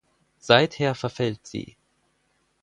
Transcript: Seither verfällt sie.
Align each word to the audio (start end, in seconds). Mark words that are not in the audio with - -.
Seither 0.39 0.95
verfällt 0.95 1.45
sie. 1.47 1.75